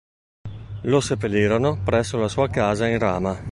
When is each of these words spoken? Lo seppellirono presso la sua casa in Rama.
Lo 0.85 0.99
seppellirono 0.99 1.83
presso 1.83 2.17
la 2.17 2.27
sua 2.27 2.49
casa 2.49 2.87
in 2.87 2.97
Rama. 2.97 3.39